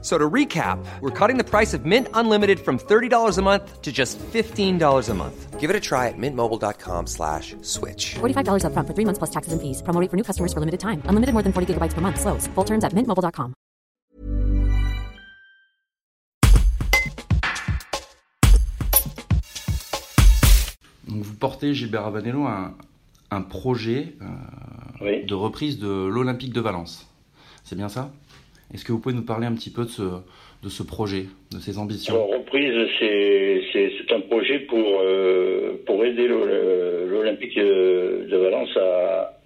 [0.00, 3.90] So to recap, we're cutting the price of Mint Unlimited from $30 a month to
[3.90, 5.58] just $15 a month.
[5.58, 8.14] Give it a try at mintmobile.com slash switch.
[8.20, 9.82] $45 up front for three months plus taxes and fees.
[9.82, 11.02] Promo rate for new customers for limited time.
[11.06, 12.20] Unlimited more than 40 gigabytes per month.
[12.20, 12.46] Slows.
[12.54, 13.54] Full terms at mintmobile.com.
[21.08, 22.74] Donc vous portez, Gilbert Avanello, un,
[23.30, 24.26] un projet euh,
[25.00, 25.24] Oui.
[25.24, 27.06] de reprise de l'Olympique de Valence.
[27.64, 28.10] C'est bien ça
[28.74, 31.58] Est-ce que vous pouvez nous parler un petit peu de ce, de ce projet, de
[31.58, 36.44] ses ambitions Alors, reprise, c'est un projet pour, euh, pour aider l'O-
[37.08, 39.38] l'Olympique de Valence à,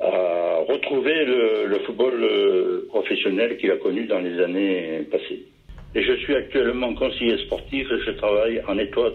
[0.00, 5.44] à retrouver le, le football euh, professionnel qu'il a connu dans les années passées.
[5.96, 9.14] Et je suis actuellement conseiller sportif et je travaille en étroite,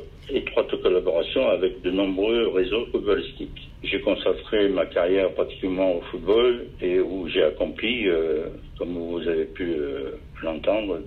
[0.81, 3.69] collaboration avec de nombreux réseaux footballistiques.
[3.83, 8.47] J'ai consacré ma carrière particulièrement au football et où j'ai accompli, euh,
[8.79, 11.01] comme vous avez pu euh, l'entendre,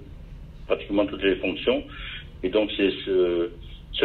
[0.68, 1.82] pratiquement toutes les fonctions.
[2.44, 3.50] Et donc c'est ce,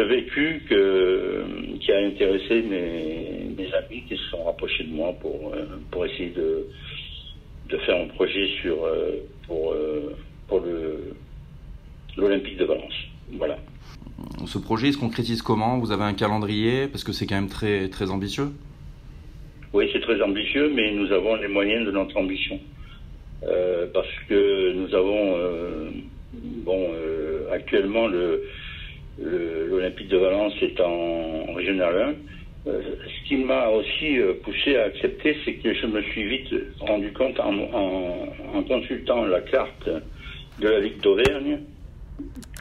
[0.08, 6.04] vécu qui a intéressé mes, amis qui se sont rapprochés de moi pour, euh, pour
[6.04, 6.66] essayer de,
[7.68, 8.88] de faire un projet sur,
[9.46, 9.72] pour,
[10.48, 11.14] pour le,
[12.16, 12.94] l'Olympique de Valence.
[13.32, 13.58] Voilà.
[14.46, 15.78] Ce projet il se concrétise comment?
[15.78, 16.86] Vous avez un calendrier?
[16.88, 18.48] Parce que c'est quand même très, très ambitieux.
[19.72, 22.58] Oui, c'est très ambitieux, mais nous avons les moyens de notre ambition.
[23.44, 25.90] Euh, parce que nous avons, euh,
[26.34, 28.42] bon, euh, actuellement, le,
[29.22, 32.14] le- l'Olympique de Valence est en Régional
[32.66, 32.70] 1.
[32.70, 37.12] Euh, ce qui m'a aussi poussé à accepter, c'est que je me suis vite rendu
[37.12, 39.88] compte en, en- en consultant la carte
[40.60, 41.60] de la Ligue d'Auvergne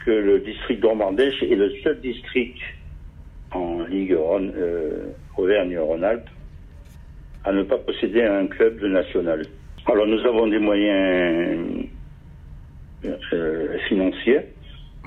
[0.06, 2.58] que le district d'Ormandèche est le seul district
[3.52, 5.08] en Ligue euh,
[5.38, 6.30] Auvergne-Rhône-Alpes
[7.44, 9.46] à ne pas posséder un club de national.
[9.86, 11.88] Alors nous avons des moyens
[13.06, 14.42] euh, financiers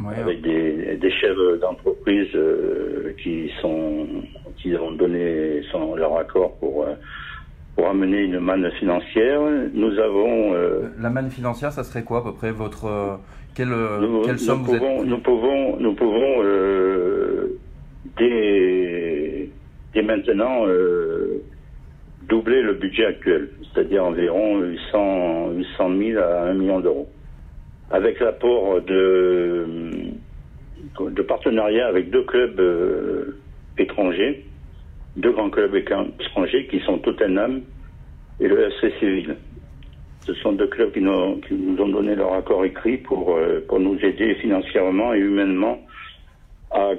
[0.00, 4.06] Ouais, avec des, des chefs d'entreprise euh, qui sont
[4.56, 6.87] qui ont donné son, leur accord pour
[7.77, 9.41] pour amener une manne financière.
[9.72, 13.16] Nous avons euh, La manne financière, ça serait quoi à peu près votre euh,
[13.55, 17.59] quelle, euh, nous, quelle somme nous vous pouvons, êtes nous pouvons, nous pouvons euh,
[18.19, 19.49] dès,
[19.94, 20.65] dès maintenant
[22.28, 27.09] doubler le budget actuel, c'est-à-dire environ 800, 800 000 à 1 million d'euros.
[27.91, 29.66] Avec l'apport de,
[30.99, 32.59] de partenariats avec deux clubs
[35.52, 37.62] clubs étrangers qui sont Tottenham
[38.40, 39.36] et le FC Séville.
[40.26, 43.98] Ce sont deux clubs qui nous, ont donné leur accord écrit pour, euh, pour nous
[44.00, 45.78] aider financièrement et humainement
[46.70, 46.90] à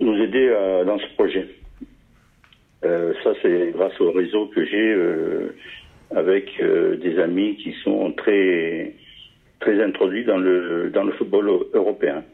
[0.00, 0.46] nous aider
[0.86, 1.46] dans ce projet.
[2.84, 5.54] Euh, ça, c'est grâce au réseau que j'ai euh,
[6.14, 8.94] avec des amis qui sont très
[9.60, 12.24] très introduits dans le dans le football eu- européen.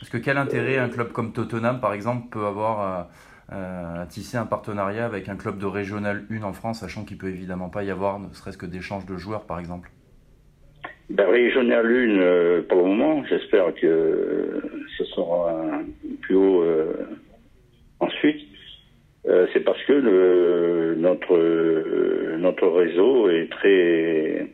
[0.00, 3.08] Parce que quel intérêt un club comme Tottenham, par exemple, peut avoir
[4.08, 7.68] tisser un partenariat avec un club de Régional 1 en France, sachant qu'il peut évidemment
[7.68, 9.90] pas y avoir ne serait-ce que d'échange de joueurs, par exemple
[11.10, 14.62] Ben, Régional 1, euh, pour le moment, j'espère que
[14.98, 15.80] ce sera
[16.22, 16.94] plus haut euh,
[18.00, 18.40] ensuite.
[19.28, 24.46] Euh, c'est parce que notre euh, notre réseau est très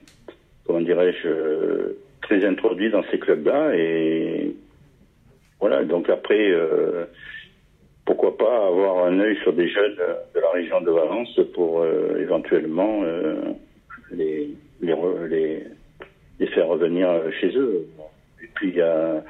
[0.65, 4.55] comment dirais-je euh, très introduit dans ces clubs-là et
[5.61, 7.05] voilà donc après euh,
[8.13, 9.97] pourquoi pas avoir un œil sur des jeunes
[10.35, 13.37] de la région de Valence pour euh, éventuellement euh,
[14.11, 14.51] les,
[14.83, 15.63] les, re- les
[16.39, 17.09] les faire revenir
[17.41, 17.87] chez eux.
[18.43, 19.23] Et puis il y a,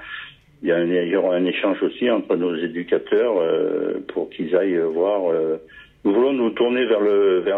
[0.63, 5.31] il un- aura un échange aussi entre nos éducateurs euh, pour qu'ils aillent voir.
[5.31, 5.59] euh,
[6.05, 6.99] nous voulons nous tourner vers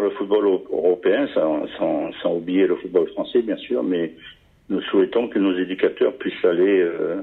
[0.02, 1.64] le football européen, sans,
[2.36, 4.12] oublier le football français bien sûr, mais
[4.68, 7.22] nous souhaitons que nos éducateurs puissent aller euh,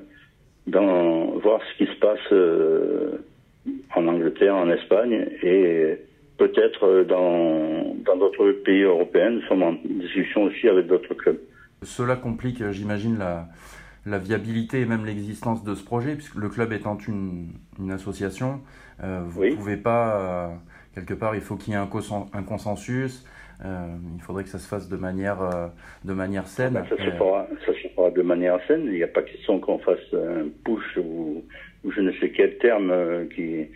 [1.43, 3.19] voir ce qui se passe euh,
[3.95, 5.97] en Angleterre, en Espagne et
[6.37, 9.29] peut-être dans dans d'autres pays européens.
[9.31, 11.39] Nous sommes en discussion aussi avec d'autres clubs.
[11.83, 13.47] Cela complique, euh, j'imagine, la,
[14.05, 17.49] la viabilité et même l'existence de ce projet, puisque le club étant une,
[17.79, 18.61] une association,
[19.03, 19.55] euh, vous ne Oui.
[19.55, 20.47] pouvez pas, euh,
[20.95, 24.49] quelque part, il faut qu'il y ait un, consen- un consensus, euh, il faudrait que
[24.49, 25.67] ça se fasse de manière, euh,
[26.03, 26.73] de manière saine.
[26.73, 28.83] Ben, ça, se Et, fera, ça se fera de manière saine.
[28.85, 31.43] Il n'y a pas question qu'on fasse un push ou,
[31.83, 33.67] ou je ne sais quel terme euh, qui,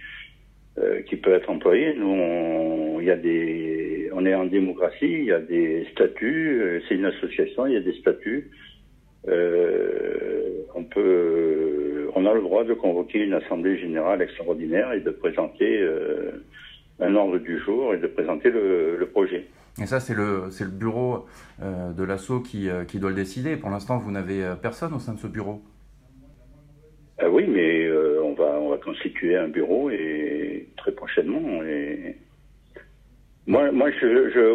[1.07, 1.93] qui peut être employé.
[1.95, 6.95] Nous, on, y a des, on est en démocratie, il y a des statuts, c'est
[6.95, 8.49] une association, il y a des statuts.
[9.27, 15.81] on peut, on a le droit de convoquer une assemblée générale extraordinaire et de présenter
[16.99, 19.45] un ordre du jour et de présenter le, projet.
[19.81, 21.25] Et ça, c'est le, le bureau
[21.61, 23.57] euh, de l'assaut qui, euh, qui doit le décider.
[23.57, 25.61] Pour l'instant, vous n'avez euh, personne au sein de ce bureau
[27.29, 27.89] Oui, mais
[28.23, 31.41] on, va, on va constituer un bureau et très prochainement.
[33.47, 33.89] Moi, moi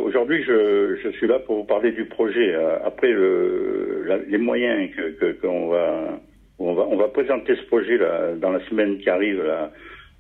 [0.05, 2.55] aujourd'hui, je, je, suis là pour vous parler du projet.
[2.84, 6.20] Après, le, les moyens que, qu'on va,
[6.58, 9.70] on va, on va présenter ce projet là, dans la semaine qui arrive là,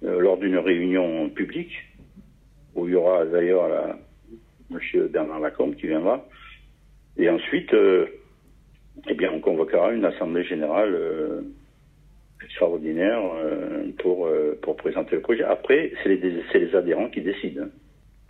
[0.02, 1.72] lors d'une réunion publique
[2.74, 3.98] où il y aura d'ailleurs la,
[4.70, 5.08] M.
[5.08, 6.24] Bernard Lacombe qui viendra.
[7.16, 8.06] Et ensuite, euh,
[9.08, 11.40] eh bien, on convoquera une assemblée générale euh,
[12.42, 14.28] extraordinaire euh, pour,
[14.62, 15.44] pour présenter le projet.
[15.44, 17.64] Après, c'est les, les, adhérents qui décident.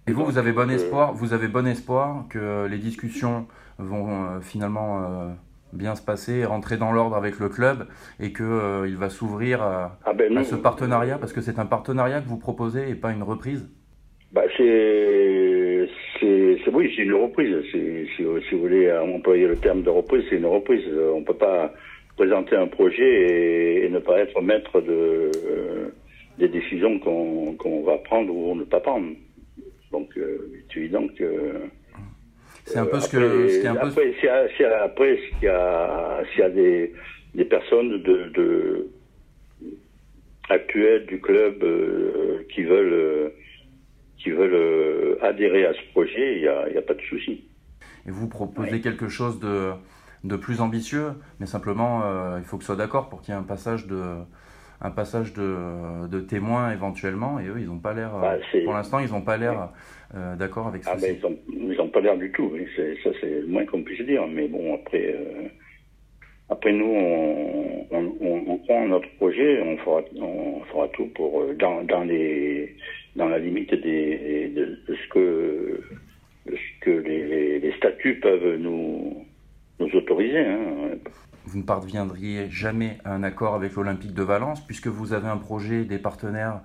[0.06, 3.46] Et vous, vous avez bon espoir, vous avez bon espoir que les discussions
[3.78, 5.36] vont finalement
[5.72, 7.86] bien se passer, rentrer dans l'ordre avec le club
[8.18, 11.18] et qu'il il va s'ouvrir à, ah ben ce partenariat?
[11.18, 13.68] Parce que c'est un partenariat que vous proposez et pas une reprise
[14.32, 15.49] bah, c'est,
[16.72, 17.54] oui, c'est une reprise.
[17.70, 20.84] Si, vous voulez employer le terme de reprise, c'est une reprise.
[21.14, 21.72] On peut pas
[22.16, 25.88] présenter un projet et, ne pas être maître de euh,
[26.38, 29.08] des décisions qu'on, va prendre ou ne pas prendre.
[29.90, 31.54] Donc, euh, c'est évident que.
[32.66, 33.48] C'est un peu ce que.
[33.48, 33.86] Ce qui un peu...
[33.86, 36.92] Après, s'il y a, après, s'il y a, s'il y a des,
[37.34, 38.88] des personnes de, de
[40.50, 43.32] actuelles du club euh, qui veulent
[44.22, 47.44] qui veulent euh, adhérer à ce projet, il n'y a, a, pas de souci.
[48.06, 49.72] Et vous proposez quelque chose de,
[50.24, 53.36] de, plus ambitieux, mais simplement, euh, il faut que ce soit d'accord pour qu'il y
[53.36, 54.16] ait un passage de,
[54.80, 58.98] un passage de, de témoins éventuellement, et eux, ils n'ont pas l'air, bah, pour l'instant,
[58.98, 59.70] ils n'ont pas l'air
[60.14, 60.92] euh, d'accord avec ça.
[60.94, 61.16] Ah, ben,
[61.48, 64.74] ils n'ont pas l'air du tout, ça c'est le moins qu'on puisse dire, mais bon,
[64.74, 65.14] après,
[66.48, 71.82] après nous, on, on, on, prend notre projet, on fera, on fera tout pour, dans,
[71.84, 72.76] dans les
[73.20, 75.80] dans la limite des, de, ce que,
[76.46, 79.26] ce que les, les, statuts peuvent nous,
[79.78, 80.38] nous autoriser.
[80.38, 80.96] Hein.
[81.44, 85.36] Vous ne parviendriez jamais à un accord avec l'Olympique de Valence, puisque vous avez un
[85.36, 86.62] projet, des partenaires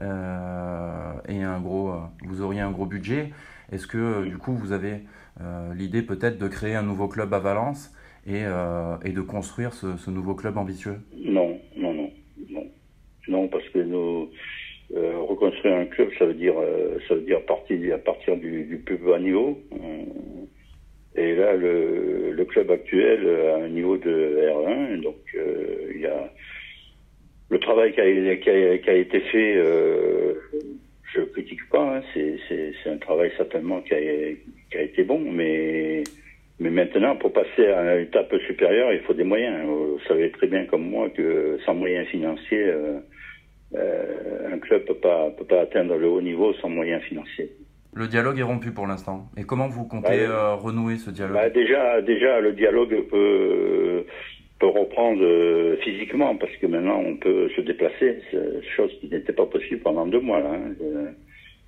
[0.00, 1.92] euh, et un gros,
[2.24, 3.30] vous auriez un gros budget.
[3.70, 5.00] Est-ce que du coup vous avez
[5.42, 7.94] euh, l'idée peut-être de créer un nouveau club à Valence
[8.26, 11.00] et, euh, et de construire ce, ce, nouveau club ambitieux?
[11.22, 12.10] Non, non,
[13.28, 14.30] non, parce que nous
[14.96, 15.84] euh, reconstruire un
[16.18, 19.58] ça veut dire, euh, ça veut dire partir à partir du, du plus niveau.
[19.72, 20.04] Euh,
[21.16, 25.16] et là, le, club actuel a un niveau de R1, donc
[27.50, 29.54] le travail qui a, été fait.
[31.14, 36.04] je critique pas, hein, c'est un travail certainement qui a, été bon, mais
[36.58, 39.66] maintenant, pour passer à une étape supérieure, il faut des moyens.
[39.66, 42.72] Vous savez très bien comme moi que sans moyens financiers,
[43.74, 47.50] euh, un club ne peut pas, peut pas atteindre le haut niveau sans moyens financiers.
[47.94, 49.28] Le dialogue est rompu pour l'instant.
[49.36, 54.04] Et comment vous comptez bah, euh, renouer ce dialogue bah, déjà, déjà, le dialogue peut,
[54.58, 58.18] peut reprendre euh, physiquement parce que maintenant on peut se déplacer,
[58.76, 60.40] chose qui n'était pas possible pendant deux mois.
[60.40, 61.12] Là, hein.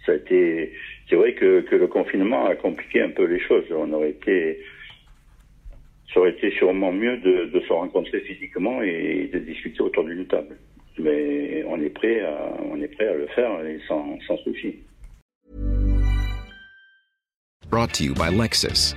[0.06, 0.72] Ça a été,
[1.08, 3.64] c'est vrai que, que le confinement a compliqué un peu les choses.
[3.70, 4.60] On aurait été,
[6.12, 10.26] ça aurait été sûrement mieux de, de se rencontrer physiquement et de discuter autour d'une
[10.26, 10.56] table.
[10.98, 13.50] Mais on est prêt à, on est prêt à le faire
[13.88, 14.76] sans, sans souci.
[17.68, 18.96] Brought to you by Lexus.